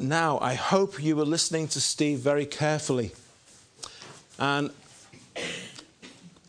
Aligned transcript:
Now, 0.00 0.38
I 0.38 0.54
hope 0.54 1.02
you 1.02 1.16
were 1.16 1.24
listening 1.24 1.66
to 1.68 1.80
Steve 1.80 2.20
very 2.20 2.46
carefully. 2.46 3.10
And 4.38 4.70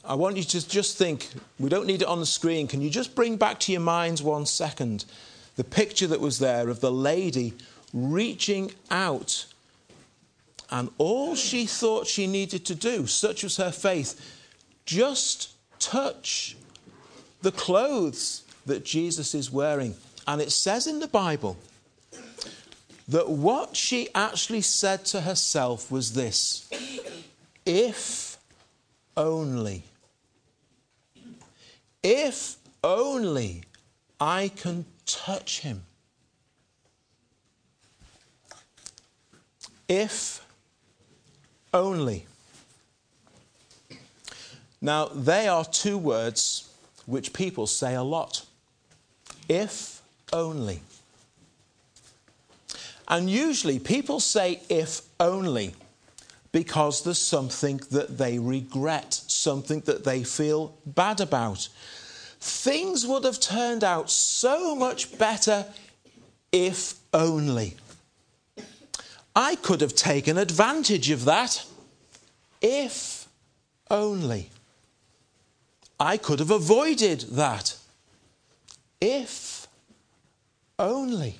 I 0.05 0.13
want 0.13 0.37
you 0.37 0.43
to 0.43 0.69
just 0.69 0.99
think, 0.99 1.29
we 1.57 1.67
don't 1.67 1.87
need 1.87 2.03
it 2.03 2.07
on 2.07 2.19
the 2.19 2.27
screen. 2.27 2.67
Can 2.67 2.79
you 2.79 2.91
just 2.91 3.15
bring 3.15 3.37
back 3.37 3.59
to 3.61 3.71
your 3.71 3.81
minds 3.81 4.21
one 4.21 4.45
second 4.45 5.05
the 5.55 5.63
picture 5.63 6.05
that 6.05 6.21
was 6.21 6.37
there 6.37 6.69
of 6.69 6.79
the 6.79 6.91
lady 6.91 7.55
reaching 7.91 8.71
out, 8.91 9.47
and 10.69 10.91
all 10.99 11.33
she 11.35 11.65
thought 11.65 12.05
she 12.05 12.27
needed 12.27 12.65
to 12.65 12.75
do, 12.75 13.07
such 13.07 13.41
was 13.41 13.57
her 13.57 13.71
faith, 13.71 14.37
just 14.85 15.53
touch 15.79 16.55
the 17.41 17.51
clothes 17.51 18.43
that 18.67 18.85
Jesus 18.85 19.33
is 19.33 19.51
wearing. 19.51 19.95
And 20.27 20.39
it 20.39 20.51
says 20.51 20.85
in 20.85 20.99
the 20.99 21.07
Bible 21.07 21.57
that 23.09 23.27
what 23.27 23.75
she 23.75 24.07
actually 24.13 24.61
said 24.61 25.03
to 25.03 25.21
herself 25.21 25.91
was 25.91 26.13
this 26.13 26.69
if 27.65 28.37
only, 29.17 29.83
if 32.03 32.55
only 32.83 33.63
I 34.19 34.49
can 34.55 34.85
touch 35.05 35.61
him. 35.61 35.83
If 39.87 40.45
only. 41.73 42.27
Now, 44.81 45.07
they 45.07 45.47
are 45.47 45.65
two 45.65 45.97
words 45.97 46.71
which 47.07 47.33
people 47.33 47.65
say 47.65 47.95
a 47.95 48.03
lot. 48.03 48.45
If 49.49 50.01
only. 50.31 50.81
And 53.09 53.29
usually 53.29 53.79
people 53.79 54.19
say 54.19 54.61
if 54.69 55.01
only 55.19 55.73
because 56.51 57.03
there's 57.03 57.19
something 57.19 57.77
that 57.91 58.17
they 58.17 58.39
regret, 58.39 59.13
something 59.13 59.81
that 59.81 60.03
they 60.03 60.23
feel 60.23 60.75
bad 60.85 61.21
about. 61.21 61.69
Things 62.39 63.05
would 63.05 63.23
have 63.23 63.39
turned 63.39 63.83
out 63.83 64.09
so 64.09 64.75
much 64.75 65.17
better 65.17 65.65
if 66.51 66.95
only. 67.13 67.75
I 69.35 69.55
could 69.55 69.81
have 69.81 69.95
taken 69.95 70.37
advantage 70.37 71.09
of 71.11 71.25
that 71.25 71.65
if 72.61 73.27
only. 73.89 74.49
I 75.99 76.17
could 76.17 76.39
have 76.39 76.51
avoided 76.51 77.21
that 77.31 77.75
if 79.01 79.67
only. 80.77 81.39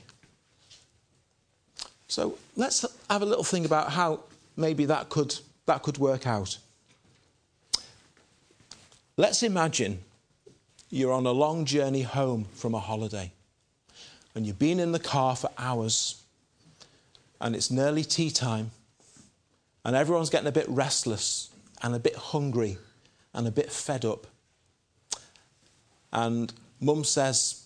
So 2.09 2.37
let's 2.55 2.85
have 3.09 3.21
a 3.21 3.25
little 3.25 3.43
thing 3.43 3.65
about 3.65 3.91
how 3.91 4.21
maybe 4.57 4.85
that 4.85 5.09
could, 5.09 5.35
that 5.67 5.83
could 5.83 5.99
work 5.99 6.25
out. 6.25 6.57
Let's 9.15 9.43
imagine 9.43 9.99
you're 10.89 11.13
on 11.13 11.27
a 11.27 11.31
long 11.31 11.65
journey 11.65 12.01
home 12.01 12.47
from 12.53 12.73
a 12.73 12.79
holiday 12.79 13.31
and 14.33 14.45
you've 14.47 14.57
been 14.57 14.79
in 14.79 14.91
the 14.91 14.99
car 14.99 15.35
for 15.35 15.51
hours 15.57 16.21
and 17.39 17.55
it's 17.55 17.69
nearly 17.69 18.03
tea 18.03 18.31
time 18.31 18.71
and 19.85 19.95
everyone's 19.95 20.31
getting 20.31 20.47
a 20.47 20.51
bit 20.51 20.67
restless 20.67 21.49
and 21.83 21.93
a 21.93 21.99
bit 21.99 22.15
hungry 22.15 22.77
and 23.35 23.47
a 23.47 23.51
bit 23.51 23.71
fed 23.71 24.03
up. 24.03 24.25
And 26.11 26.51
mum 26.81 27.03
says, 27.03 27.65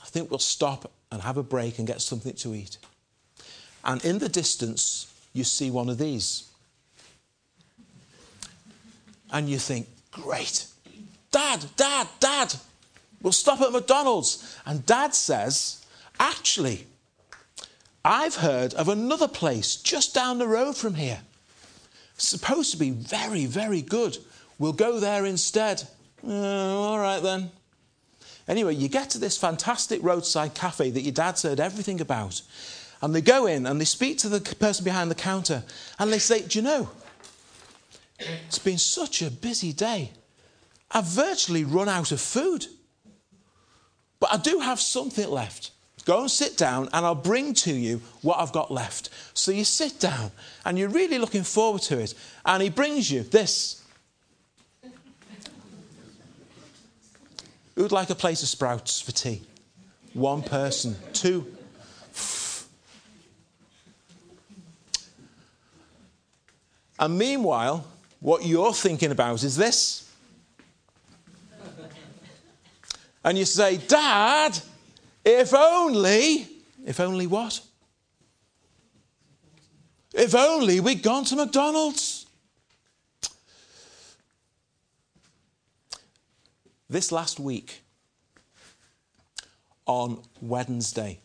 I 0.00 0.06
think 0.06 0.28
we'll 0.28 0.40
stop 0.40 0.90
and 1.12 1.22
have 1.22 1.36
a 1.36 1.42
break 1.44 1.78
and 1.78 1.86
get 1.86 2.00
something 2.00 2.34
to 2.34 2.52
eat. 2.52 2.78
And 3.86 4.04
in 4.04 4.18
the 4.18 4.28
distance, 4.28 5.06
you 5.32 5.44
see 5.44 5.70
one 5.70 5.88
of 5.88 5.96
these. 5.96 6.50
And 9.32 9.48
you 9.48 9.58
think, 9.58 9.86
great. 10.10 10.66
Dad, 11.30 11.64
Dad, 11.76 12.08
Dad, 12.18 12.54
we'll 13.22 13.32
stop 13.32 13.60
at 13.60 13.70
McDonald's. 13.70 14.58
And 14.66 14.84
Dad 14.84 15.14
says, 15.14 15.86
actually, 16.18 16.86
I've 18.04 18.36
heard 18.36 18.74
of 18.74 18.88
another 18.88 19.28
place 19.28 19.76
just 19.76 20.14
down 20.14 20.38
the 20.38 20.48
road 20.48 20.76
from 20.76 20.94
here. 20.94 21.20
Supposed 22.18 22.72
to 22.72 22.78
be 22.78 22.90
very, 22.90 23.46
very 23.46 23.82
good. 23.82 24.18
We'll 24.58 24.72
go 24.72 24.98
there 24.98 25.26
instead. 25.26 25.84
Uh, 26.26 26.32
all 26.32 26.98
right 26.98 27.22
then. 27.22 27.50
Anyway, 28.48 28.74
you 28.74 28.88
get 28.88 29.10
to 29.10 29.18
this 29.18 29.36
fantastic 29.36 30.02
roadside 30.02 30.54
cafe 30.54 30.90
that 30.90 31.02
your 31.02 31.12
dad's 31.12 31.42
heard 31.42 31.60
everything 31.60 32.00
about. 32.00 32.42
And 33.02 33.14
they 33.14 33.20
go 33.20 33.46
in 33.46 33.66
and 33.66 33.80
they 33.80 33.84
speak 33.84 34.18
to 34.18 34.28
the 34.28 34.40
person 34.40 34.84
behind 34.84 35.10
the 35.10 35.14
counter 35.14 35.62
and 35.98 36.12
they 36.12 36.18
say, 36.18 36.42
Do 36.42 36.58
you 36.58 36.62
know, 36.62 36.88
it's 38.18 38.58
been 38.58 38.78
such 38.78 39.22
a 39.22 39.30
busy 39.30 39.72
day. 39.72 40.12
I've 40.90 41.04
virtually 41.04 41.64
run 41.64 41.88
out 41.88 42.12
of 42.12 42.20
food. 42.20 42.66
But 44.18 44.32
I 44.32 44.38
do 44.38 44.60
have 44.60 44.80
something 44.80 45.28
left. 45.28 45.72
Go 46.04 46.20
and 46.20 46.30
sit 46.30 46.56
down, 46.56 46.88
and 46.92 47.04
I'll 47.04 47.16
bring 47.16 47.52
to 47.54 47.74
you 47.74 48.00
what 48.22 48.38
I've 48.38 48.52
got 48.52 48.70
left. 48.70 49.10
So 49.34 49.50
you 49.50 49.64
sit 49.64 49.98
down, 49.98 50.30
and 50.64 50.78
you're 50.78 50.88
really 50.88 51.18
looking 51.18 51.42
forward 51.42 51.82
to 51.82 51.98
it. 51.98 52.14
And 52.44 52.62
he 52.62 52.70
brings 52.70 53.10
you 53.10 53.22
this 53.22 53.82
Who'd 57.74 57.92
like 57.92 58.08
a 58.08 58.14
plate 58.14 58.40
of 58.42 58.48
sprouts 58.48 59.00
for 59.00 59.12
tea? 59.12 59.42
One 60.14 60.42
person. 60.42 60.96
Two. 61.12 61.55
And 66.98 67.18
meanwhile, 67.18 67.86
what 68.20 68.44
you're 68.44 68.72
thinking 68.72 69.10
about 69.10 69.42
is 69.42 69.56
this. 69.56 70.10
And 73.24 73.36
you 73.36 73.44
say, 73.44 73.76
Dad, 73.76 74.58
if 75.24 75.52
only, 75.52 76.48
if 76.86 77.00
only 77.00 77.26
what? 77.26 77.60
If 80.14 80.34
only 80.34 80.80
we'd 80.80 81.02
gone 81.02 81.24
to 81.24 81.36
McDonald's. 81.36 82.26
This 86.88 87.10
last 87.10 87.40
week, 87.40 87.82
on 89.86 90.22
Wednesday, 90.40 91.18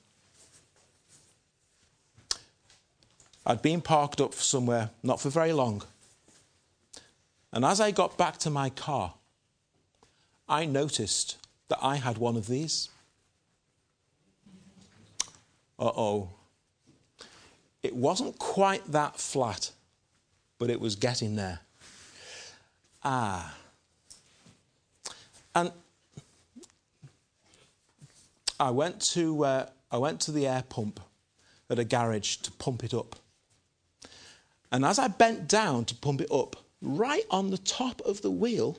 I'd 3.51 3.61
been 3.61 3.81
parked 3.81 4.21
up 4.21 4.33
somewhere, 4.33 4.91
not 5.03 5.19
for 5.19 5.29
very 5.29 5.51
long. 5.51 5.83
And 7.51 7.65
as 7.65 7.81
I 7.81 7.91
got 7.91 8.17
back 8.17 8.37
to 8.37 8.49
my 8.49 8.69
car, 8.69 9.15
I 10.47 10.63
noticed 10.63 11.35
that 11.67 11.79
I 11.81 11.97
had 11.97 12.17
one 12.17 12.37
of 12.37 12.47
these. 12.47 12.87
Uh 15.77 15.91
oh. 15.97 16.29
It 17.83 17.93
wasn't 17.93 18.39
quite 18.39 18.89
that 18.89 19.17
flat, 19.19 19.71
but 20.57 20.69
it 20.69 20.79
was 20.79 20.95
getting 20.95 21.35
there. 21.35 21.59
Ah. 23.03 23.57
And 25.53 25.73
I 28.57 28.71
went 28.71 29.01
to, 29.13 29.43
uh, 29.43 29.65
I 29.91 29.97
went 29.97 30.21
to 30.21 30.31
the 30.31 30.47
air 30.47 30.63
pump 30.69 31.01
at 31.69 31.79
a 31.79 31.83
garage 31.83 32.37
to 32.37 32.51
pump 32.53 32.85
it 32.85 32.93
up. 32.93 33.17
And 34.71 34.85
as 34.85 34.99
I 34.99 35.07
bent 35.07 35.47
down 35.47 35.85
to 35.85 35.95
pump 35.95 36.21
it 36.21 36.31
up, 36.31 36.55
right 36.81 37.25
on 37.29 37.51
the 37.51 37.57
top 37.57 38.01
of 38.01 38.21
the 38.21 38.31
wheel, 38.31 38.77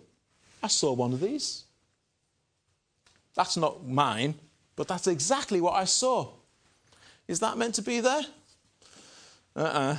I 0.63 0.69
saw 0.69 0.93
one 0.93 1.13
of 1.13 1.21
these. 1.21 1.65
That's 3.35 3.57
not 3.57 3.87
mine, 3.87 4.35
but 4.77 4.89
that's 4.89 5.07
exactly 5.07 5.61
what 5.61 5.75
I 5.75 5.85
saw. 5.85 6.31
Is 7.29 7.41
that 7.41 7.59
meant 7.59 7.75
to 7.77 7.83
be 7.83 8.01
there? 8.01 8.23
Uh 9.55 9.61
uh-uh. 9.61 9.79
uh 9.79 9.97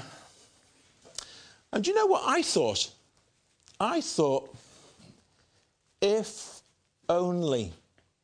And 1.71 1.83
do 1.83 1.91
you 1.91 1.95
know 1.95 2.06
what 2.07 2.23
I 2.25 2.41
thought? 2.41 2.91
I 3.79 4.01
thought 4.01 4.56
if 6.01 6.62
only. 7.09 7.73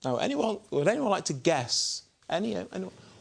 Now, 0.04 0.18
anyone, 0.18 0.60
would 0.72 0.88
anyone 0.88 1.10
like 1.10 1.26
to 1.26 1.34
guess 1.34 2.04
any, 2.30 2.56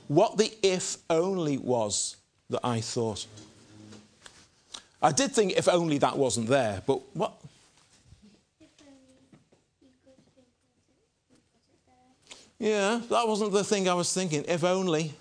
what 0.09 0.37
the 0.37 0.53
if 0.63 0.99
only 1.09 1.59
was 1.59 2.17
that 2.51 2.61
I 2.65 2.81
thought? 2.81 3.27
I 5.01 5.13
did 5.13 5.33
think 5.33 5.53
if 5.57 5.69
only 5.69 5.99
that 5.99 6.19
wasn't 6.19 6.49
there, 6.49 6.83
but 6.87 7.01
what? 7.15 7.35
Yeah, 12.59 13.01
that 13.09 13.29
wasn't 13.29 13.53
the 13.53 13.63
thing 13.63 13.89
I 13.89 13.95
was 13.95 14.13
thinking. 14.13 14.45
If 14.49 14.65
only. 14.65 15.15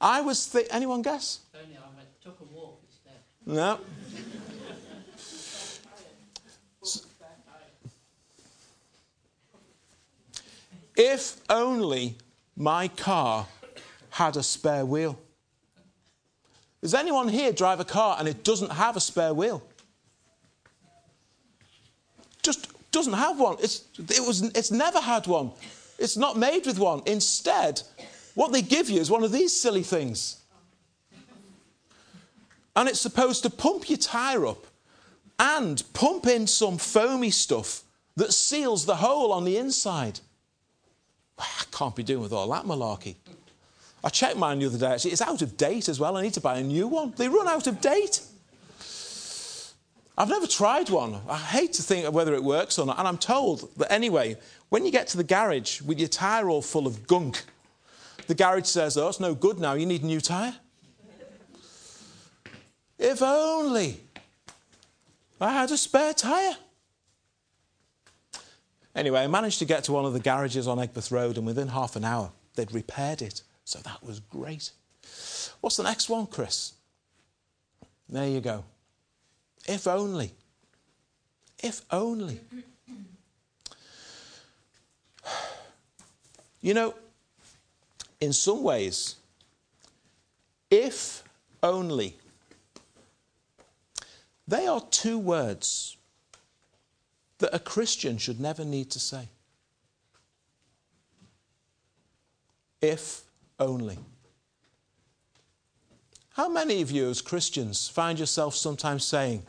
I 0.00 0.20
was 0.20 0.44
thinking. 0.46 0.72
Anyone 0.72 1.02
guess? 1.02 1.40
Only 1.54 1.76
I 1.76 1.80
took 2.24 2.40
a 2.40 2.44
walk 2.54 2.80
instead. 2.88 3.20
No. 3.46 3.78
If 10.96 11.40
only 11.48 12.16
my 12.56 12.88
car 12.88 13.46
had 14.10 14.36
a 14.36 14.42
spare 14.42 14.84
wheel? 14.84 15.16
Does 16.82 16.94
anyone 16.94 17.28
here 17.28 17.52
drive 17.52 17.80
a 17.80 17.84
car 17.84 18.16
and 18.18 18.26
it 18.26 18.42
doesn't 18.42 18.72
have 18.72 18.96
a 18.96 19.00
spare 19.00 19.34
wheel? 19.34 19.62
Just 22.42 22.68
doesn't 22.90 23.12
have 23.12 23.38
one. 23.38 23.56
It's, 23.60 23.84
it 23.98 24.26
was, 24.26 24.42
it's 24.54 24.70
never 24.70 25.00
had 25.00 25.26
one. 25.26 25.52
It's 25.98 26.16
not 26.16 26.36
made 26.38 26.66
with 26.66 26.78
one. 26.78 27.02
Instead, 27.04 27.82
what 28.34 28.52
they 28.52 28.62
give 28.62 28.88
you 28.88 29.00
is 29.00 29.10
one 29.10 29.22
of 29.22 29.32
these 29.32 29.54
silly 29.54 29.82
things. 29.82 30.40
And 32.74 32.88
it's 32.88 33.00
supposed 33.00 33.42
to 33.42 33.50
pump 33.50 33.90
your 33.90 33.98
tyre 33.98 34.46
up 34.46 34.66
and 35.38 35.82
pump 35.92 36.26
in 36.26 36.46
some 36.46 36.78
foamy 36.78 37.30
stuff 37.30 37.82
that 38.16 38.32
seals 38.32 38.86
the 38.86 38.96
hole 38.96 39.32
on 39.32 39.44
the 39.44 39.58
inside. 39.58 40.20
I 41.38 41.64
can't 41.70 41.96
be 41.96 42.02
doing 42.02 42.22
with 42.22 42.32
all 42.32 42.48
that 42.50 42.64
malarkey. 42.64 43.16
I 44.02 44.08
checked 44.08 44.36
mine 44.36 44.58
the 44.58 44.66
other 44.66 44.78
day. 44.78 44.86
Actually, 44.86 45.12
it's 45.12 45.20
out 45.20 45.42
of 45.42 45.56
date 45.56 45.88
as 45.88 46.00
well. 46.00 46.16
I 46.16 46.22
need 46.22 46.34
to 46.34 46.40
buy 46.40 46.58
a 46.58 46.62
new 46.62 46.88
one. 46.88 47.12
They 47.16 47.28
run 47.28 47.48
out 47.48 47.66
of 47.66 47.80
date. 47.80 48.22
I've 50.16 50.28
never 50.28 50.46
tried 50.46 50.90
one. 50.90 51.20
I 51.28 51.36
hate 51.36 51.74
to 51.74 51.82
think 51.82 52.06
of 52.06 52.14
whether 52.14 52.34
it 52.34 52.42
works 52.42 52.78
or 52.78 52.86
not. 52.86 52.98
And 52.98 53.08
I'm 53.08 53.18
told 53.18 53.74
that 53.76 53.90
anyway, 53.92 54.36
when 54.68 54.84
you 54.84 54.90
get 54.90 55.06
to 55.08 55.16
the 55.16 55.24
garage 55.24 55.80
with 55.82 55.98
your 55.98 56.08
tyre 56.08 56.50
all 56.50 56.62
full 56.62 56.86
of 56.86 57.06
gunk, 57.06 57.44
the 58.26 58.34
garage 58.34 58.66
says, 58.66 58.96
Oh, 58.96 59.08
it's 59.08 59.20
no 59.20 59.34
good 59.34 59.58
now. 59.58 59.74
You 59.74 59.86
need 59.86 60.02
a 60.02 60.06
new 60.06 60.20
tyre. 60.20 60.54
If 62.98 63.22
only 63.22 64.00
I 65.40 65.52
had 65.52 65.70
a 65.70 65.76
spare 65.78 66.12
tyre. 66.12 66.56
Anyway, 68.94 69.20
I 69.20 69.26
managed 69.26 69.58
to 69.60 69.64
get 69.64 69.84
to 69.84 69.92
one 69.92 70.04
of 70.04 70.12
the 70.12 70.20
garages 70.20 70.68
on 70.68 70.78
Egbert 70.78 71.10
Road, 71.10 71.38
and 71.38 71.46
within 71.46 71.68
half 71.68 71.96
an 71.96 72.04
hour, 72.04 72.32
they'd 72.56 72.72
repaired 72.72 73.22
it. 73.22 73.42
So 73.70 73.78
that 73.84 74.02
was 74.04 74.18
great. 74.18 74.72
What's 75.60 75.76
the 75.76 75.84
next 75.84 76.08
one, 76.08 76.26
Chris? 76.26 76.72
There 78.08 78.26
you 78.26 78.40
go. 78.40 78.64
If 79.68 79.86
only. 79.86 80.32
If 81.62 81.82
only. 81.90 82.40
You 86.62 86.74
know, 86.74 86.94
in 88.20 88.34
some 88.34 88.62
ways, 88.62 89.16
if 90.70 91.24
only, 91.62 92.18
they 94.46 94.66
are 94.66 94.82
two 94.90 95.18
words 95.18 95.96
that 97.38 97.54
a 97.54 97.58
Christian 97.58 98.18
should 98.18 98.40
never 98.40 98.62
need 98.62 98.90
to 98.90 99.00
say. 99.00 99.28
If 102.82 103.22
only. 103.60 103.98
How 106.30 106.48
many 106.48 106.80
of 106.80 106.90
you, 106.90 107.10
as 107.10 107.20
Christians, 107.20 107.88
find 107.88 108.18
yourself 108.18 108.56
sometimes 108.56 109.04
saying, 109.04 109.42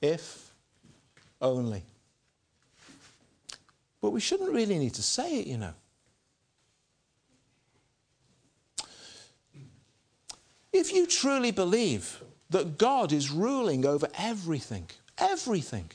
if 0.00 0.54
only? 1.42 1.82
But 4.00 4.10
we 4.10 4.20
shouldn't 4.20 4.52
really 4.52 4.78
need 4.78 4.94
to 4.94 5.02
say 5.02 5.40
it, 5.40 5.46
you 5.46 5.58
know. 5.58 5.74
If 10.72 10.92
you 10.92 11.06
truly 11.06 11.50
believe 11.50 12.22
that 12.50 12.78
God 12.78 13.12
is 13.12 13.30
ruling 13.30 13.84
over 13.84 14.08
everything, 14.16 14.86
everything, 15.18 15.90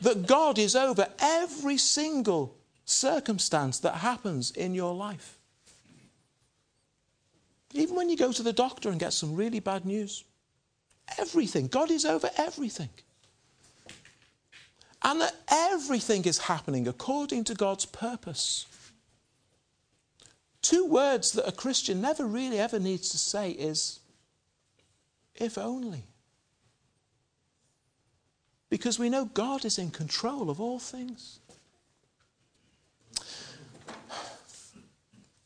that 0.00 0.26
God 0.26 0.58
is 0.58 0.76
over 0.76 1.08
every 1.20 1.76
single 1.76 2.57
circumstance 2.88 3.78
that 3.80 3.96
happens 3.96 4.50
in 4.50 4.74
your 4.74 4.94
life. 4.94 5.36
Even 7.74 7.96
when 7.96 8.08
you 8.08 8.16
go 8.16 8.32
to 8.32 8.42
the 8.42 8.52
doctor 8.52 8.88
and 8.88 8.98
get 8.98 9.12
some 9.12 9.36
really 9.36 9.60
bad 9.60 9.84
news, 9.84 10.24
everything, 11.18 11.66
God 11.66 11.90
is 11.90 12.04
over 12.06 12.30
everything. 12.38 12.88
And 15.02 15.20
that 15.20 15.34
everything 15.48 16.24
is 16.24 16.38
happening 16.38 16.88
according 16.88 17.44
to 17.44 17.54
God's 17.54 17.84
purpose. 17.84 18.66
Two 20.62 20.86
words 20.86 21.32
that 21.32 21.46
a 21.46 21.52
Christian 21.52 22.00
never 22.00 22.26
really 22.26 22.58
ever 22.58 22.78
needs 22.78 23.10
to 23.10 23.18
say 23.18 23.50
is, 23.50 24.00
if 25.36 25.56
only. 25.56 26.04
Because 28.70 28.98
we 28.98 29.08
know 29.08 29.26
God 29.26 29.64
is 29.64 29.78
in 29.78 29.90
control 29.90 30.50
of 30.50 30.60
all 30.60 30.78
things. 30.78 31.38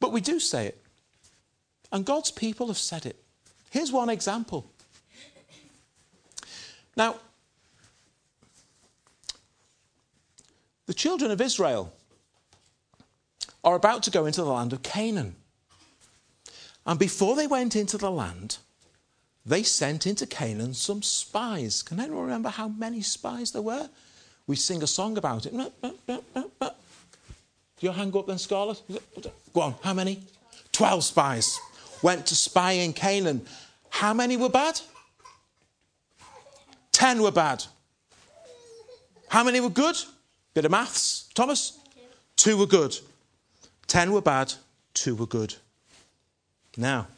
But 0.03 0.11
we 0.11 0.21
do 0.21 0.41
say 0.41 0.67
it. 0.67 0.83
And 1.93 2.05
God's 2.05 2.33
people 2.33 2.67
have 2.67 2.77
said 2.77 3.07
it. 3.07 3.23
Here's 3.71 3.93
one 3.93 4.11
example. 4.11 4.69
Now, 6.97 7.21
the 10.87 10.93
children 10.93 11.31
of 11.31 11.41
Israel 11.41 11.93
are 13.63 13.77
about 13.77 14.03
to 14.03 14.11
go 14.11 14.27
into 14.27 14.43
the 14.43 14.51
land 14.51 14.73
of 14.73 14.83
Canaan. 14.83 15.37
And 16.85 16.99
before 16.99 17.37
they 17.37 17.47
went 17.47 17.77
into 17.77 17.97
the 17.97 18.11
land, 18.11 18.59
they 19.47 19.63
sent 19.63 20.05
into 20.05 20.27
Canaan 20.27 20.75
some 20.75 21.03
spies. 21.03 21.81
Can 21.81 22.01
anyone 22.01 22.25
remember 22.25 22.49
how 22.49 22.67
many 22.67 23.03
spies 23.03 23.53
there 23.53 23.63
were? 23.63 23.89
We 24.49 24.57
sing 24.57 24.83
a 24.83 24.89
song 24.89 25.17
about 25.17 25.47
it. 25.47 25.55
Your 27.83 27.93
hand 27.93 28.13
go 28.13 28.21
up 28.21 28.29
then, 28.29 28.39
Scarlet? 28.39 28.81
Go 29.53 29.61
on, 29.61 29.75
how 29.83 29.93
many? 29.93 30.23
Twelve 30.71 31.03
spies 31.05 31.59
went 32.01 32.27
to 32.27 32.37
spy 32.37 32.73
in 32.73 32.93
Canaan. 32.93 33.45
How 33.91 34.15
many 34.15 34.37
were 34.37 34.49
bad? 34.49 34.81
Ten 36.93 37.23
were 37.23 37.33
bad. 37.33 37.65
How 39.29 39.43
many 39.43 39.61
were 39.61 39.69
good? 39.71 39.97
Bit 40.55 40.65
of 40.65 40.71
maths. 40.71 41.29
Thomas? 41.35 41.79
Two 42.37 42.57
were 42.57 42.67
good. 42.67 42.97
Ten 43.87 44.13
were 44.13 44.23
bad, 44.23 44.55
two 44.95 45.15
were 45.15 45.27
good. 45.27 45.57
Now, 46.77 47.09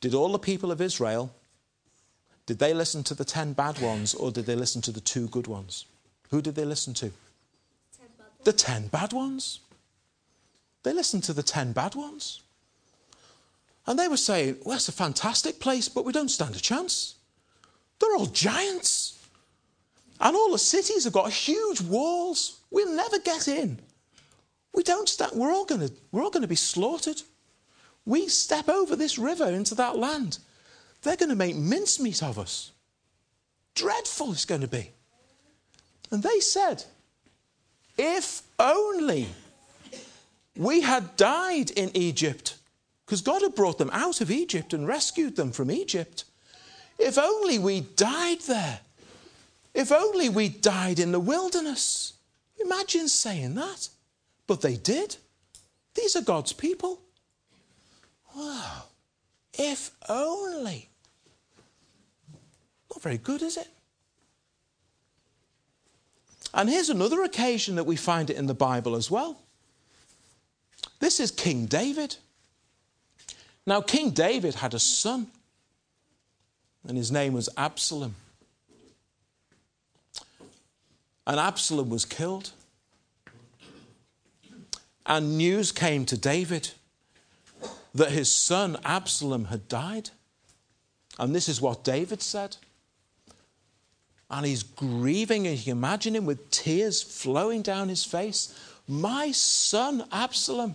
did 0.00 0.14
all 0.14 0.30
the 0.30 0.38
people 0.38 0.70
of 0.70 0.80
Israel, 0.80 1.34
did 2.46 2.58
they 2.58 2.74
listen 2.74 3.02
to 3.04 3.14
the 3.14 3.24
ten 3.24 3.54
bad 3.54 3.80
ones 3.80 4.14
or 4.14 4.30
did 4.30 4.46
they 4.46 4.54
listen 4.54 4.82
to 4.82 4.92
the 4.92 5.00
two 5.00 5.26
good 5.28 5.46
ones? 5.46 5.86
Who 6.30 6.42
did 6.42 6.54
they 6.54 6.64
listen 6.64 6.94
to? 6.94 7.12
The 8.44 8.52
ten 8.52 8.88
bad 8.88 9.12
ones. 9.12 9.60
They 10.82 10.92
listened 10.92 11.24
to 11.24 11.32
the 11.32 11.42
ten 11.42 11.72
bad 11.72 11.94
ones. 11.94 12.42
And 13.86 13.98
they 13.98 14.08
were 14.08 14.16
saying, 14.16 14.58
well, 14.64 14.74
that's 14.74 14.88
a 14.88 14.92
fantastic 14.92 15.60
place, 15.60 15.88
but 15.88 16.04
we 16.04 16.12
don't 16.12 16.30
stand 16.30 16.54
a 16.54 16.60
chance. 16.60 17.16
They're 17.98 18.16
all 18.16 18.26
giants. 18.26 19.18
And 20.20 20.36
all 20.36 20.52
the 20.52 20.58
cities 20.58 21.04
have 21.04 21.12
got 21.12 21.30
huge 21.32 21.80
walls. 21.80 22.60
We'll 22.70 22.94
never 22.94 23.18
get 23.18 23.48
in. 23.48 23.78
We 24.74 24.82
don't 24.82 25.08
stand, 25.08 25.32
we're 25.34 25.52
all 25.52 25.66
to, 25.66 25.92
we're 26.12 26.22
all 26.22 26.30
going 26.30 26.42
to 26.42 26.48
be 26.48 26.54
slaughtered. 26.54 27.22
We 28.06 28.28
step 28.28 28.68
over 28.68 28.96
this 28.96 29.18
river 29.18 29.46
into 29.46 29.74
that 29.76 29.96
land. 29.96 30.38
They're 31.02 31.16
going 31.16 31.30
to 31.30 31.36
make 31.36 31.56
mincemeat 31.56 32.22
of 32.22 32.38
us. 32.38 32.72
Dreadful 33.74 34.32
it's 34.32 34.44
going 34.44 34.60
to 34.62 34.68
be. 34.68 34.90
And 36.10 36.22
they 36.22 36.40
said, 36.40 36.84
if 37.96 38.42
only 38.58 39.28
we 40.56 40.80
had 40.80 41.16
died 41.16 41.70
in 41.70 41.90
Egypt, 41.94 42.56
because 43.04 43.20
God 43.20 43.42
had 43.42 43.54
brought 43.54 43.78
them 43.78 43.90
out 43.92 44.20
of 44.20 44.30
Egypt 44.30 44.72
and 44.72 44.86
rescued 44.86 45.36
them 45.36 45.52
from 45.52 45.70
Egypt. 45.70 46.24
If 46.98 47.18
only 47.18 47.58
we 47.58 47.80
died 47.80 48.40
there. 48.42 48.80
If 49.74 49.90
only 49.90 50.28
we 50.28 50.48
died 50.48 50.98
in 51.00 51.12
the 51.12 51.20
wilderness. 51.20 52.14
Imagine 52.60 53.08
saying 53.08 53.56
that. 53.56 53.88
But 54.46 54.60
they 54.60 54.76
did. 54.76 55.16
These 55.94 56.16
are 56.16 56.22
God's 56.22 56.52
people. 56.52 57.00
Wow. 58.34 58.84
If 59.52 59.90
only. 60.08 60.88
Not 62.90 63.02
very 63.02 63.18
good, 63.18 63.42
is 63.42 63.56
it? 63.56 63.68
And 66.54 66.70
here's 66.70 66.88
another 66.88 67.24
occasion 67.24 67.74
that 67.74 67.84
we 67.84 67.96
find 67.96 68.30
it 68.30 68.36
in 68.36 68.46
the 68.46 68.54
Bible 68.54 68.94
as 68.94 69.10
well. 69.10 69.40
This 71.00 71.18
is 71.18 71.32
King 71.32 71.66
David. 71.66 72.16
Now, 73.66 73.80
King 73.80 74.10
David 74.10 74.54
had 74.54 74.72
a 74.72 74.78
son, 74.78 75.26
and 76.86 76.96
his 76.96 77.10
name 77.10 77.32
was 77.32 77.48
Absalom. 77.56 78.14
And 81.26 81.40
Absalom 81.40 81.88
was 81.88 82.04
killed. 82.04 82.52
And 85.06 85.36
news 85.36 85.72
came 85.72 86.04
to 86.06 86.16
David 86.16 86.70
that 87.94 88.10
his 88.10 88.30
son 88.30 88.76
Absalom 88.84 89.46
had 89.46 89.66
died. 89.68 90.10
And 91.18 91.34
this 91.34 91.48
is 91.48 91.60
what 91.60 91.82
David 91.82 92.22
said. 92.22 92.56
And 94.34 94.44
he's 94.44 94.64
grieving, 94.64 95.46
and 95.46 95.64
you 95.64 95.70
imagine 95.70 96.16
him 96.16 96.26
with 96.26 96.50
tears 96.50 97.00
flowing 97.00 97.62
down 97.62 97.88
his 97.88 98.02
face. 98.02 98.52
My 98.88 99.30
son 99.30 100.04
Absalom, 100.10 100.74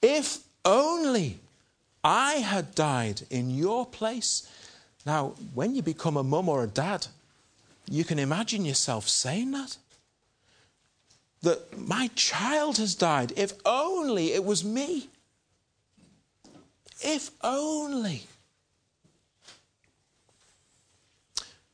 If 0.00 0.38
only 0.64 1.38
I 2.02 2.36
had 2.36 2.74
died 2.74 3.22
in 3.28 3.50
your 3.50 3.84
place. 3.84 4.50
Now, 5.04 5.34
when 5.52 5.74
you 5.74 5.82
become 5.82 6.16
a 6.16 6.22
mum 6.22 6.48
or 6.48 6.64
a 6.64 6.66
dad, 6.66 7.08
you 7.90 8.04
can 8.04 8.18
imagine 8.18 8.64
yourself 8.64 9.06
saying 9.06 9.50
that. 9.50 9.76
That 11.42 11.78
my 11.78 12.08
child 12.14 12.78
has 12.78 12.94
died. 12.94 13.34
If 13.36 13.52
only 13.66 14.32
it 14.32 14.44
was 14.44 14.64
me. 14.64 15.08
If 17.02 17.30
only. 17.42 18.22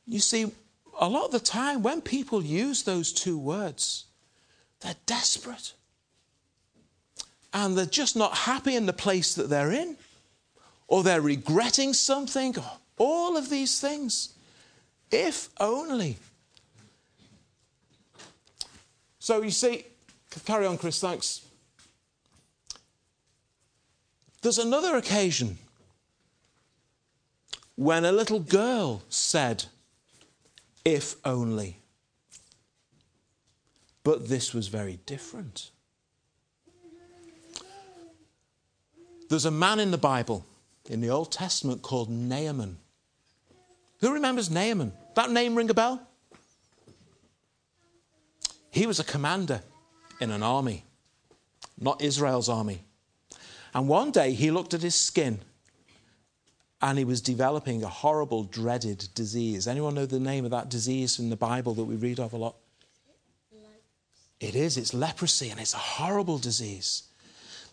You 0.05 0.19
see, 0.19 0.51
a 0.99 1.09
lot 1.09 1.25
of 1.25 1.31
the 1.31 1.39
time 1.39 1.83
when 1.83 2.01
people 2.01 2.43
use 2.43 2.83
those 2.83 3.11
two 3.11 3.37
words, 3.37 4.05
they're 4.81 4.95
desperate. 5.05 5.73
And 7.53 7.77
they're 7.77 7.85
just 7.85 8.15
not 8.15 8.35
happy 8.35 8.75
in 8.75 8.85
the 8.85 8.93
place 8.93 9.35
that 9.35 9.49
they're 9.49 9.71
in, 9.71 9.97
or 10.87 11.03
they're 11.03 11.21
regretting 11.21 11.93
something, 11.93 12.57
or 12.57 12.71
all 12.97 13.37
of 13.37 13.49
these 13.49 13.79
things. 13.79 14.33
If 15.11 15.49
only. 15.59 16.17
So 19.19 19.41
you 19.41 19.51
see, 19.51 19.85
carry 20.45 20.65
on, 20.65 20.77
Chris, 20.77 20.99
thanks. 20.99 21.41
There's 24.41 24.57
another 24.57 24.97
occasion 24.97 25.57
when 27.75 28.03
a 28.03 28.11
little 28.11 28.39
girl 28.39 29.01
said, 29.09 29.65
If 30.85 31.15
only. 31.23 31.79
But 34.03 34.27
this 34.27 34.53
was 34.53 34.67
very 34.67 34.99
different. 35.05 35.71
There's 39.29 39.45
a 39.45 39.51
man 39.51 39.79
in 39.79 39.91
the 39.91 39.97
Bible, 39.97 40.45
in 40.89 41.01
the 41.01 41.09
Old 41.09 41.31
Testament, 41.31 41.81
called 41.81 42.09
Naaman. 42.09 42.77
Who 44.01 44.13
remembers 44.13 44.51
Naaman? 44.51 44.91
That 45.15 45.31
name 45.31 45.55
ring 45.55 45.69
a 45.69 45.73
bell? 45.73 46.05
He 48.69 48.85
was 48.85 48.99
a 48.99 49.03
commander 49.03 49.61
in 50.19 50.31
an 50.31 50.43
army, 50.43 50.83
not 51.79 52.01
Israel's 52.01 52.49
army. 52.49 52.83
And 53.73 53.87
one 53.87 54.11
day 54.11 54.33
he 54.33 54.51
looked 54.51 54.73
at 54.73 54.81
his 54.81 54.95
skin 54.95 55.39
and 56.83 56.97
he 56.97 57.05
was 57.05 57.21
developing 57.21 57.81
a 57.81 57.87
horrible, 57.87 58.43
dreaded 58.43 59.07
disease. 59.15 59.69
Anyone 59.69 59.95
know 59.95 60.05
the 60.05 60.19
name 60.19 60.43
of 60.43 60.51
that 60.51 60.67
disease 60.67 61.17
in 61.17 61.29
the 61.29 61.37
Bible 61.37 61.73
that 61.75 61.85
we 61.85 61.95
read 61.95 62.19
of 62.19 62.33
a 62.33 62.37
lot? 62.37 62.55
It 64.41 64.53
is, 64.53 64.75
it's 64.75 64.93
leprosy, 64.93 65.49
and 65.49 65.61
it's 65.61 65.73
a 65.73 65.77
horrible 65.77 66.37
disease. 66.37 67.03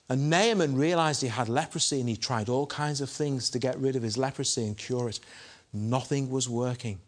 And 0.08 0.30
Naaman 0.30 0.76
realized 0.76 1.22
he 1.22 1.28
had 1.28 1.48
leprosy 1.48 1.98
and 1.98 2.08
he 2.08 2.16
tried 2.16 2.48
all 2.48 2.68
kinds 2.68 3.00
of 3.00 3.10
things 3.10 3.50
to 3.50 3.58
get 3.58 3.76
rid 3.78 3.96
of 3.96 4.02
his 4.04 4.16
leprosy 4.16 4.64
and 4.64 4.76
cure 4.76 5.08
it. 5.08 5.18
Nothing 5.72 6.30
was 6.30 6.48
working. 6.48 7.00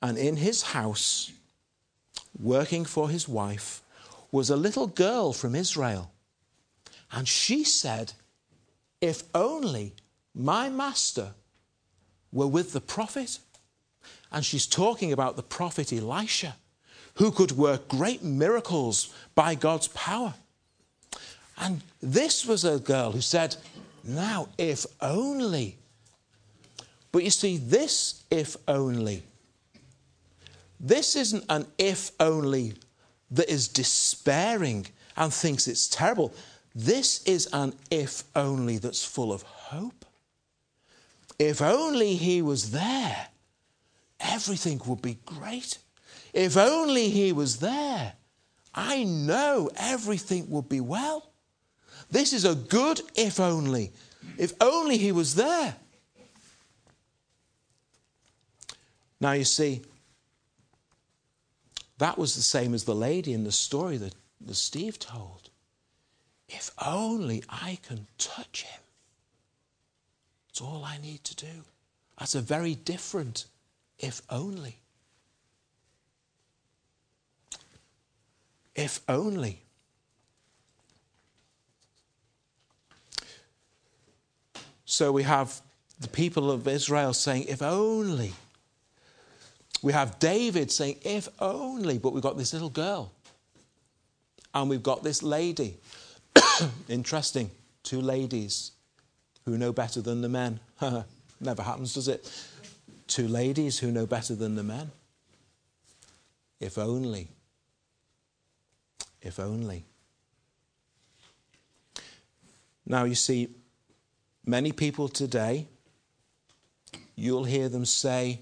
And 0.00 0.16
in 0.16 0.36
his 0.36 0.62
house, 0.62 1.32
working 2.40 2.84
for 2.84 3.10
his 3.10 3.28
wife, 3.28 3.82
was 4.30 4.50
a 4.50 4.56
little 4.56 4.86
girl 4.86 5.32
from 5.32 5.56
Israel. 5.56 6.12
And 7.10 7.26
she 7.26 7.64
said, 7.64 8.12
If 9.00 9.24
only 9.34 9.94
my 10.38 10.70
master 10.70 11.32
were 12.32 12.46
with 12.46 12.72
the 12.72 12.80
prophet. 12.80 13.38
And 14.30 14.44
she's 14.44 14.66
talking 14.66 15.12
about 15.12 15.36
the 15.36 15.42
prophet 15.42 15.92
Elisha 15.92 16.56
who 17.14 17.32
could 17.32 17.52
work 17.52 17.88
great 17.88 18.22
miracles 18.22 19.12
by 19.34 19.54
God's 19.56 19.88
power. 19.88 20.34
And 21.58 21.82
this 22.00 22.46
was 22.46 22.64
a 22.64 22.78
girl 22.78 23.10
who 23.10 23.20
said, 23.20 23.56
Now, 24.04 24.48
if 24.56 24.86
only. 25.00 25.76
But 27.10 27.24
you 27.24 27.30
see, 27.30 27.56
this 27.56 28.22
if 28.30 28.56
only, 28.68 29.24
this 30.78 31.16
isn't 31.16 31.44
an 31.48 31.66
if 31.78 32.12
only 32.20 32.74
that 33.32 33.50
is 33.50 33.66
despairing 33.66 34.86
and 35.16 35.32
thinks 35.32 35.66
it's 35.66 35.88
terrible. 35.88 36.32
This 36.74 37.24
is 37.24 37.48
an 37.52 37.72
if 37.90 38.22
only 38.36 38.78
that's 38.78 39.04
full 39.04 39.32
of 39.32 39.42
hope. 39.42 40.04
If 41.38 41.62
only 41.62 42.14
he 42.14 42.42
was 42.42 42.72
there, 42.72 43.28
everything 44.18 44.80
would 44.86 45.02
be 45.02 45.18
great. 45.24 45.78
If 46.32 46.56
only 46.56 47.10
he 47.10 47.32
was 47.32 47.58
there, 47.58 48.14
I 48.74 49.04
know 49.04 49.70
everything 49.76 50.50
would 50.50 50.68
be 50.68 50.80
well. 50.80 51.30
This 52.10 52.32
is 52.32 52.44
a 52.44 52.54
good 52.54 53.00
if 53.14 53.38
only. 53.38 53.92
If 54.36 54.52
only 54.60 54.98
he 54.98 55.12
was 55.12 55.34
there. 55.34 55.76
Now, 59.20 59.32
you 59.32 59.44
see, 59.44 59.82
that 61.98 62.18
was 62.18 62.34
the 62.34 62.42
same 62.42 62.74
as 62.74 62.84
the 62.84 62.94
lady 62.94 63.32
in 63.32 63.44
the 63.44 63.52
story 63.52 63.96
that, 63.96 64.14
that 64.42 64.54
Steve 64.54 64.98
told. 64.98 65.50
If 66.48 66.70
only 66.84 67.42
I 67.48 67.78
can 67.82 68.06
touch 68.16 68.62
him. 68.62 68.80
It's 70.58 70.66
all 70.66 70.84
I 70.84 70.98
need 70.98 71.22
to 71.22 71.36
do. 71.36 71.62
That's 72.18 72.34
a 72.34 72.40
very 72.40 72.74
different 72.74 73.44
if 73.96 74.22
only. 74.28 74.76
If 78.74 79.00
only. 79.08 79.60
So 84.84 85.12
we 85.12 85.22
have 85.22 85.60
the 86.00 86.08
people 86.08 86.50
of 86.50 86.66
Israel 86.66 87.12
saying, 87.12 87.44
if 87.44 87.62
only. 87.62 88.32
We 89.80 89.92
have 89.92 90.18
David 90.18 90.72
saying, 90.72 90.96
if 91.04 91.28
only. 91.38 91.98
But 91.98 92.14
we've 92.14 92.20
got 92.20 92.36
this 92.36 92.52
little 92.52 92.68
girl. 92.68 93.12
And 94.52 94.68
we've 94.68 94.82
got 94.82 95.04
this 95.04 95.22
lady. 95.22 95.76
Interesting. 96.88 97.48
Two 97.84 98.00
ladies 98.00 98.72
who 99.48 99.56
know 99.56 99.72
better 99.72 100.02
than 100.02 100.20
the 100.20 100.28
men. 100.28 100.60
Never 101.40 101.62
happens, 101.62 101.94
does 101.94 102.08
it? 102.08 102.30
Two 103.06 103.26
ladies 103.26 103.78
who 103.78 103.90
know 103.90 104.06
better 104.06 104.34
than 104.34 104.56
the 104.56 104.62
men. 104.62 104.90
If 106.60 106.76
only. 106.76 107.28
If 109.22 109.40
only. 109.40 109.86
Now, 112.84 113.04
you 113.04 113.14
see, 113.14 113.48
many 114.44 114.72
people 114.72 115.08
today, 115.08 115.66
you'll 117.16 117.44
hear 117.44 117.70
them 117.70 117.86
say, 117.86 118.40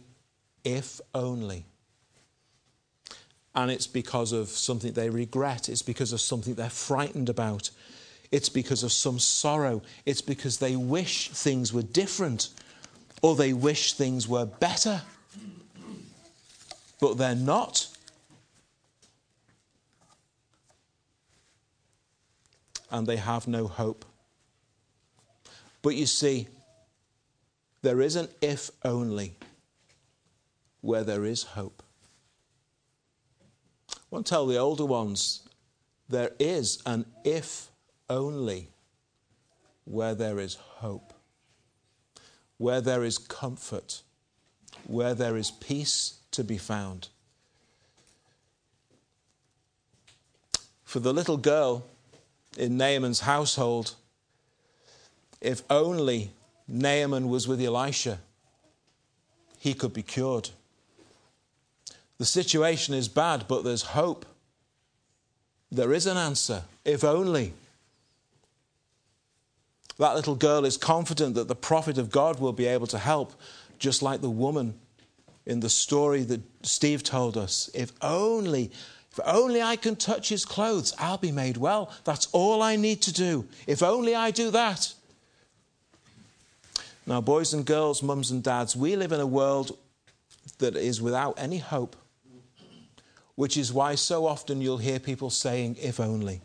if 0.64 1.00
only. 1.14 1.66
And 3.54 3.70
it's 3.70 3.86
because 3.86 4.32
of 4.32 4.48
something 4.48 4.92
they 4.92 5.10
regret, 5.10 5.68
it's 5.68 5.82
because 5.82 6.12
of 6.12 6.20
something 6.20 6.54
they're 6.54 6.68
frightened 6.68 7.28
about, 7.28 7.70
it's 8.30 8.48
because 8.48 8.82
of 8.82 8.92
some 8.92 9.18
sorrow, 9.18 9.82
it's 10.04 10.20
because 10.20 10.58
they 10.58 10.76
wish 10.76 11.30
things 11.30 11.72
were 11.72 11.82
different 11.82 12.50
or 13.22 13.34
they 13.34 13.52
wish 13.52 13.94
things 13.94 14.28
were 14.28 14.46
better. 14.46 15.02
But 17.00 17.18
they're 17.18 17.34
not. 17.34 17.88
and 22.90 23.06
they 23.06 23.16
have 23.16 23.46
no 23.48 23.66
hope. 23.66 24.04
But 25.82 25.94
you 25.94 26.06
see, 26.06 26.48
there 27.82 28.00
is 28.00 28.16
an 28.16 28.28
if 28.40 28.70
only 28.84 29.36
where 30.80 31.04
there 31.04 31.24
is 31.24 31.42
hope. 31.42 31.82
I 33.92 33.96
want 34.10 34.26
to 34.26 34.30
tell 34.30 34.46
the 34.46 34.56
older 34.56 34.84
ones 34.84 35.48
there 36.08 36.30
is 36.38 36.82
an 36.86 37.06
if 37.24 37.68
only 38.08 38.68
where 39.84 40.14
there 40.14 40.38
is 40.38 40.54
hope, 40.54 41.12
where 42.58 42.80
there 42.80 43.04
is 43.04 43.18
comfort, 43.18 44.02
where 44.86 45.14
there 45.14 45.36
is 45.36 45.50
peace 45.50 46.18
to 46.30 46.44
be 46.44 46.58
found. 46.58 47.08
For 50.84 51.00
the 51.00 51.12
little 51.12 51.36
girl, 51.36 51.84
in 52.56 52.76
Naaman's 52.76 53.20
household. 53.20 53.94
If 55.40 55.62
only 55.70 56.30
Naaman 56.66 57.28
was 57.28 57.46
with 57.46 57.60
Elisha, 57.60 58.18
he 59.58 59.74
could 59.74 59.92
be 59.92 60.02
cured. 60.02 60.50
The 62.18 62.24
situation 62.24 62.94
is 62.94 63.08
bad, 63.08 63.46
but 63.46 63.62
there's 63.62 63.82
hope. 63.82 64.24
There 65.70 65.92
is 65.92 66.06
an 66.06 66.16
answer, 66.16 66.62
if 66.84 67.04
only. 67.04 67.52
That 69.98 70.14
little 70.14 70.34
girl 70.34 70.64
is 70.64 70.76
confident 70.76 71.34
that 71.34 71.48
the 71.48 71.54
prophet 71.54 71.98
of 71.98 72.10
God 72.10 72.38
will 72.38 72.52
be 72.52 72.66
able 72.66 72.86
to 72.88 72.98
help, 72.98 73.32
just 73.78 74.02
like 74.02 74.20
the 74.20 74.30
woman 74.30 74.74
in 75.46 75.60
the 75.60 75.70
story 75.70 76.22
that 76.24 76.40
Steve 76.62 77.02
told 77.02 77.36
us. 77.36 77.70
If 77.74 77.92
only 78.02 78.70
If 79.16 79.20
only 79.24 79.62
I 79.62 79.76
can 79.76 79.96
touch 79.96 80.28
his 80.28 80.44
clothes, 80.44 80.92
I'll 80.98 81.16
be 81.16 81.32
made 81.32 81.56
well. 81.56 81.90
That's 82.04 82.28
all 82.32 82.62
I 82.62 82.76
need 82.76 83.00
to 83.02 83.12
do. 83.12 83.46
If 83.66 83.82
only 83.82 84.14
I 84.14 84.30
do 84.30 84.50
that. 84.50 84.92
Now, 87.06 87.22
boys 87.22 87.54
and 87.54 87.64
girls, 87.64 88.02
mums 88.02 88.30
and 88.30 88.42
dads, 88.42 88.76
we 88.76 88.94
live 88.94 89.12
in 89.12 89.20
a 89.20 89.26
world 89.26 89.78
that 90.58 90.76
is 90.76 91.00
without 91.00 91.34
any 91.38 91.56
hope, 91.56 91.96
which 93.36 93.56
is 93.56 93.72
why 93.72 93.94
so 93.94 94.26
often 94.26 94.60
you'll 94.60 94.76
hear 94.76 94.98
people 94.98 95.30
saying, 95.30 95.76
if 95.80 95.98
only. 95.98 96.42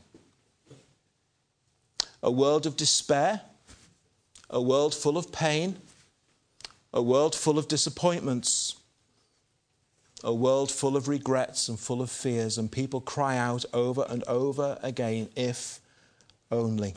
A 2.24 2.32
world 2.32 2.66
of 2.66 2.78
despair, 2.78 3.42
a 4.50 4.62
world 4.62 4.94
full 4.94 5.18
of 5.18 5.32
pain, 5.32 5.78
a 6.94 7.02
world 7.02 7.36
full 7.36 7.58
of 7.58 7.68
disappointments, 7.68 8.76
a 10.24 10.34
world 10.34 10.72
full 10.72 10.96
of 10.96 11.08
regrets 11.08 11.68
and 11.68 11.80
full 11.80 12.02
of 12.02 12.12
fears, 12.12 12.58
and 12.58 12.72
people 12.72 13.02
cry 13.02 13.38
out 13.38 13.66
over 13.74 14.06
and 14.08 14.24
over 14.26 14.78
again, 14.84 15.30
if 15.36 15.80
only. 16.52 16.96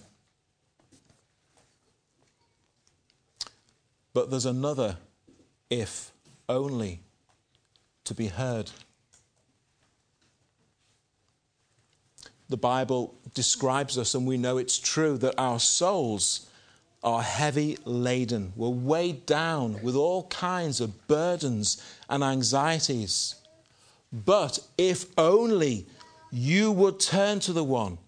But 4.12 4.30
there's 4.30 4.46
another 4.46 4.98
if 5.70 6.12
only 6.48 7.00
to 8.04 8.14
be 8.14 8.28
heard. 8.28 8.70
The 12.48 12.56
Bible 12.56 13.14
describes 13.32 13.96
us, 13.96 14.14
and 14.14 14.26
we 14.26 14.36
know 14.36 14.58
it's 14.58 14.78
true, 14.78 15.16
that 15.18 15.34
our 15.38 15.58
souls 15.58 16.46
are 17.02 17.22
heavy 17.22 17.76
laden. 17.84 18.52
We're 18.56 18.68
weighed 18.68 19.26
down 19.26 19.82
with 19.82 19.94
all 19.94 20.24
kinds 20.28 20.80
of 20.80 21.06
burdens 21.06 21.82
and 22.08 22.22
anxieties. 22.22 23.34
But 24.12 24.58
if 24.78 25.06
only 25.18 25.86
you 26.30 26.72
would 26.72 27.00
turn 27.00 27.40
to 27.40 27.52
the 27.52 27.64
one 27.64 27.98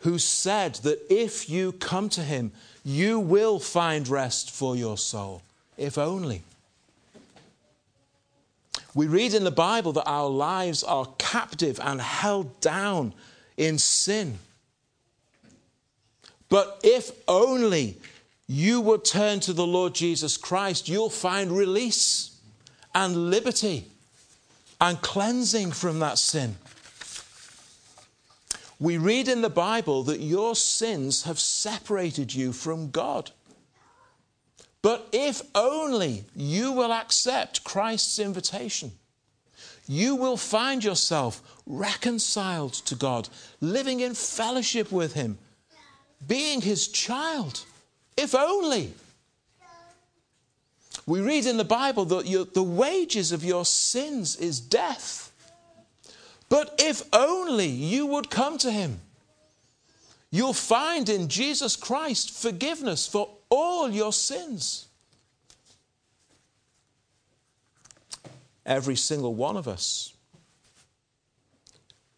who 0.00 0.18
said 0.18 0.76
that 0.76 1.00
if 1.10 1.50
you 1.50 1.72
come 1.72 2.08
to 2.10 2.22
him, 2.22 2.52
you 2.84 3.18
will 3.18 3.58
find 3.58 4.08
rest 4.08 4.50
for 4.50 4.76
your 4.76 4.96
soul. 4.96 5.42
If 5.76 5.98
only. 5.98 6.42
We 8.94 9.06
read 9.06 9.34
in 9.34 9.44
the 9.44 9.50
Bible 9.50 9.92
that 9.92 10.08
our 10.08 10.28
lives 10.28 10.82
are 10.82 11.06
captive 11.18 11.78
and 11.82 12.00
held 12.00 12.60
down 12.60 13.12
in 13.58 13.76
sin. 13.76 14.38
But 16.48 16.80
if 16.82 17.10
only 17.28 17.98
you 18.46 18.80
would 18.80 19.04
turn 19.04 19.40
to 19.40 19.52
the 19.52 19.66
Lord 19.66 19.94
Jesus 19.94 20.38
Christ, 20.38 20.88
you'll 20.88 21.10
find 21.10 21.52
release 21.52 22.40
and 22.94 23.30
liberty 23.30 23.84
and 24.80 25.00
cleansing 25.02 25.72
from 25.72 25.98
that 25.98 26.16
sin. 26.16 26.56
We 28.80 28.96
read 28.96 29.28
in 29.28 29.42
the 29.42 29.50
Bible 29.50 30.04
that 30.04 30.20
your 30.20 30.54
sins 30.54 31.24
have 31.24 31.38
separated 31.38 32.34
you 32.34 32.52
from 32.52 32.90
God. 32.90 33.32
But 34.80 35.08
if 35.12 35.42
only 35.54 36.24
you 36.34 36.72
will 36.72 36.92
accept 36.92 37.64
Christ's 37.64 38.20
invitation, 38.20 38.92
you 39.88 40.14
will 40.14 40.36
find 40.36 40.84
yourself 40.84 41.42
reconciled 41.66 42.74
to 42.74 42.94
God, 42.94 43.28
living 43.60 44.00
in 44.00 44.14
fellowship 44.14 44.92
with 44.92 45.14
Him, 45.14 45.38
being 46.26 46.60
His 46.60 46.88
child. 46.88 47.64
If 48.16 48.34
only. 48.34 48.92
We 51.06 51.20
read 51.20 51.46
in 51.46 51.56
the 51.56 51.64
Bible 51.64 52.04
that 52.04 52.52
the 52.52 52.62
wages 52.62 53.32
of 53.32 53.42
your 53.42 53.64
sins 53.64 54.36
is 54.36 54.60
death. 54.60 55.32
But 56.50 56.74
if 56.78 57.02
only 57.14 57.68
you 57.68 58.04
would 58.06 58.28
come 58.28 58.58
to 58.58 58.70
Him, 58.70 59.00
you'll 60.30 60.52
find 60.52 61.08
in 61.08 61.28
Jesus 61.28 61.76
Christ 61.76 62.30
forgiveness 62.30 63.06
for 63.06 63.30
all 63.48 63.90
your 63.90 64.12
sins. 64.12 64.87
Every 68.68 68.96
single 68.96 69.34
one 69.34 69.56
of 69.56 69.66
us 69.66 70.12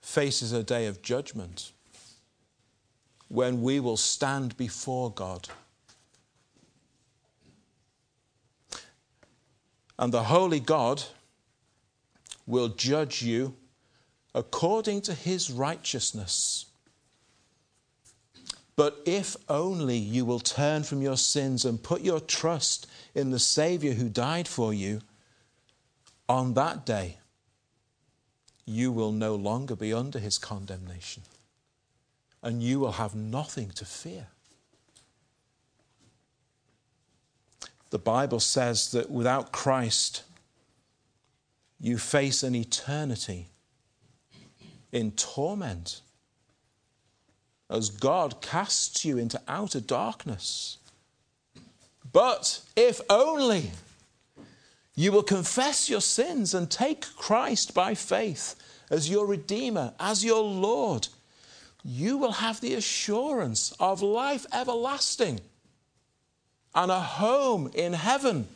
faces 0.02 0.52
a 0.52 0.64
day 0.64 0.86
of 0.86 1.00
judgment 1.00 1.70
when 3.28 3.62
we 3.62 3.78
will 3.78 3.96
stand 3.96 4.56
before 4.56 5.12
God. 5.12 5.48
And 9.96 10.12
the 10.12 10.24
holy 10.24 10.58
God 10.58 11.04
will 12.48 12.68
judge 12.68 13.22
you 13.22 13.54
according 14.34 15.02
to 15.02 15.14
his 15.14 15.52
righteousness. 15.52 16.66
But 18.74 19.00
if 19.06 19.36
only 19.48 19.98
you 19.98 20.24
will 20.24 20.40
turn 20.40 20.82
from 20.82 21.00
your 21.00 21.16
sins 21.16 21.64
and 21.64 21.80
put 21.80 22.00
your 22.00 22.18
trust 22.18 22.88
in 23.14 23.30
the 23.30 23.38
Savior 23.38 23.92
who 23.92 24.08
died 24.08 24.48
for 24.48 24.74
you, 24.74 25.00
on 26.30 26.54
that 26.54 26.86
day 26.86 27.16
you 28.64 28.92
will 28.92 29.10
no 29.10 29.34
longer 29.34 29.74
be 29.74 29.92
under 29.92 30.20
his 30.20 30.38
condemnation 30.38 31.24
and 32.40 32.62
you 32.62 32.78
will 32.78 32.92
have 32.92 33.16
nothing 33.16 33.68
to 33.70 33.84
fear. 33.84 34.28
The 37.90 37.98
Bible 37.98 38.38
says 38.38 38.92
that 38.92 39.10
without 39.10 39.50
Christ, 39.50 40.22
you 41.80 41.98
face 41.98 42.44
an 42.44 42.54
eternity 42.54 43.48
in 44.92 45.10
torment 45.10 46.00
as 47.68 47.90
God 47.90 48.40
casts 48.40 49.04
you 49.04 49.18
into 49.18 49.42
outer 49.48 49.80
darkness. 49.80 50.78
But 52.12 52.60
if 52.76 53.00
only 53.10 53.72
you 54.94 55.12
will 55.12 55.22
confess 55.22 55.88
your 55.88 56.00
sins 56.00 56.54
and 56.54 56.70
take 56.70 57.06
Christ 57.16 57.74
by 57.74 57.94
faith 57.94 58.54
as 58.90 59.08
your 59.08 59.26
Redeemer, 59.26 59.94
as 60.00 60.24
your 60.24 60.42
Lord, 60.42 61.08
you 61.84 62.18
will 62.18 62.32
have 62.32 62.60
the 62.60 62.74
assurance 62.74 63.72
of 63.80 64.02
life 64.02 64.44
everlasting 64.52 65.40
and 66.74 66.90
a 66.90 67.00
home 67.00 67.70
in 67.74 67.92
heaven 67.94 68.48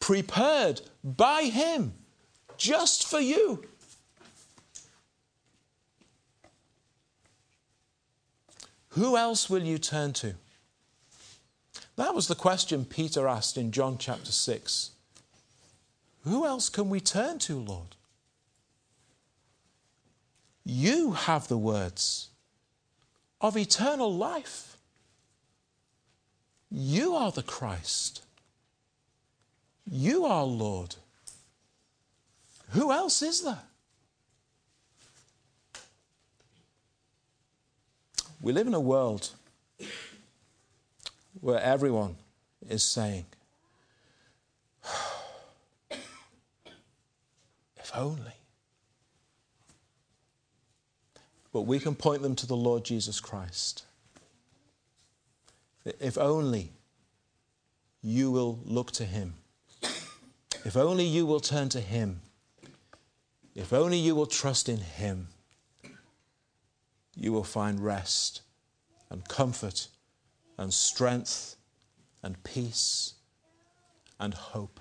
prepared 0.00 0.80
by 1.04 1.42
Him 1.44 1.92
just 2.56 3.06
for 3.06 3.20
you. 3.20 3.64
Who 8.90 9.16
else 9.16 9.50
will 9.50 9.62
you 9.62 9.78
turn 9.78 10.12
to? 10.14 10.34
That 11.96 12.14
was 12.14 12.28
the 12.28 12.34
question 12.34 12.84
Peter 12.84 13.28
asked 13.28 13.58
in 13.58 13.70
John 13.70 13.98
chapter 13.98 14.32
6. 14.32 14.90
Who 16.28 16.44
else 16.44 16.68
can 16.68 16.90
we 16.90 17.00
turn 17.00 17.38
to, 17.40 17.58
Lord? 17.58 17.96
You 20.64 21.12
have 21.12 21.48
the 21.48 21.56
words 21.56 22.28
of 23.40 23.56
eternal 23.56 24.12
life. 24.14 24.76
You 26.70 27.14
are 27.14 27.32
the 27.32 27.42
Christ. 27.42 28.22
You 29.90 30.26
are 30.26 30.44
Lord. 30.44 30.96
Who 32.70 32.92
else 32.92 33.22
is 33.22 33.42
there? 33.42 33.62
We 38.42 38.52
live 38.52 38.66
in 38.66 38.74
a 38.74 38.80
world 38.80 39.30
where 41.40 41.60
everyone 41.60 42.16
is 42.68 42.82
saying, 42.82 43.24
only. 47.98 48.32
But 51.52 51.62
we 51.62 51.78
can 51.78 51.94
point 51.94 52.22
them 52.22 52.36
to 52.36 52.46
the 52.46 52.56
Lord 52.56 52.84
Jesus 52.84 53.20
Christ. 53.20 53.84
If 55.84 56.16
only 56.18 56.72
you 58.02 58.30
will 58.30 58.60
look 58.64 58.90
to 58.92 59.04
Him. 59.04 59.34
If 60.64 60.76
only 60.76 61.04
you 61.04 61.26
will 61.26 61.40
turn 61.40 61.68
to 61.70 61.80
Him. 61.80 62.20
If 63.54 63.72
only 63.72 63.98
you 63.98 64.14
will 64.14 64.26
trust 64.26 64.68
in 64.68 64.78
Him 64.78 65.28
you 67.18 67.32
will 67.32 67.44
find 67.44 67.84
rest 67.84 68.42
and 69.10 69.28
comfort 69.28 69.88
and 70.56 70.72
strength 70.72 71.56
and 72.22 72.42
peace 72.44 73.14
and 74.20 74.34
hope. 74.34 74.80